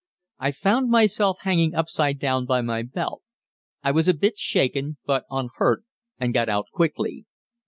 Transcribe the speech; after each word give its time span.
I 0.39 0.51
found 0.51 0.89
myself 0.89 1.37
hanging 1.41 1.75
upside 1.75 2.17
down 2.17 2.47
by 2.47 2.61
my 2.61 2.81
belt. 2.81 3.21
I 3.83 3.91
was 3.91 4.07
a 4.07 4.15
bit 4.15 4.35
shaken 4.35 4.97
but 5.05 5.25
unhurt, 5.29 5.83
and 6.17 6.33
got 6.33 6.49
out 6.49 6.65
quickly. 6.73 7.27